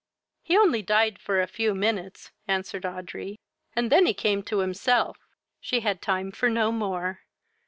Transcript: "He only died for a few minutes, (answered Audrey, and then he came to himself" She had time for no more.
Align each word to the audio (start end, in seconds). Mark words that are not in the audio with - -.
"He 0.41 0.57
only 0.57 0.81
died 0.81 1.19
for 1.19 1.39
a 1.39 1.45
few 1.47 1.75
minutes, 1.75 2.31
(answered 2.47 2.87
Audrey, 2.87 3.39
and 3.75 3.91
then 3.91 4.07
he 4.07 4.15
came 4.15 4.41
to 4.45 4.57
himself" 4.61 5.19
She 5.61 5.81
had 5.81 6.01
time 6.01 6.31
for 6.31 6.49
no 6.49 6.71
more. 6.71 7.21